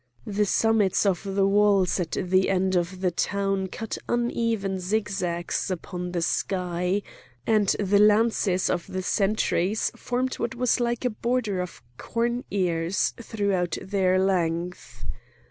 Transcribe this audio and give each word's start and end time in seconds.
The 0.25 0.47
summits 0.47 1.05
of 1.05 1.21
the 1.23 1.45
walls 1.45 1.99
at 1.99 2.13
the 2.19 2.49
end 2.49 2.75
of 2.75 3.01
the 3.01 3.11
town 3.11 3.67
cut 3.67 3.99
uneven 4.09 4.79
zigzags 4.79 5.69
upon 5.69 6.11
the 6.11 6.23
sky, 6.23 7.03
and 7.45 7.67
the 7.79 7.99
lances 7.99 8.67
of 8.67 8.87
the 8.87 9.03
sentries 9.03 9.91
formed 9.95 10.39
what 10.39 10.55
was 10.55 10.79
like 10.79 11.05
a 11.05 11.11
border 11.11 11.61
of 11.61 11.83
corn 11.97 12.43
ears 12.49 13.13
throughout 13.19 13.77
their 13.79 14.17
length. 14.17 15.05